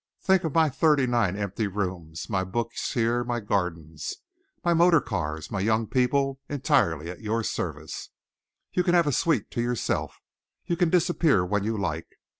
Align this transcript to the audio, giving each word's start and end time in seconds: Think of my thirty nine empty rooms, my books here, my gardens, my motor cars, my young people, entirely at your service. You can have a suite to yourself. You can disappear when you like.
Think 0.19 0.43
of 0.43 0.55
my 0.55 0.67
thirty 0.67 1.05
nine 1.05 1.35
empty 1.35 1.67
rooms, 1.67 2.27
my 2.27 2.43
books 2.43 2.95
here, 2.95 3.23
my 3.23 3.39
gardens, 3.39 4.15
my 4.65 4.73
motor 4.73 4.99
cars, 4.99 5.51
my 5.51 5.59
young 5.59 5.85
people, 5.85 6.39
entirely 6.49 7.11
at 7.11 7.21
your 7.21 7.43
service. 7.43 8.09
You 8.73 8.83
can 8.83 8.95
have 8.95 9.05
a 9.05 9.11
suite 9.11 9.51
to 9.51 9.61
yourself. 9.61 10.19
You 10.65 10.75
can 10.75 10.89
disappear 10.89 11.45
when 11.45 11.63
you 11.63 11.77
like. 11.77 12.07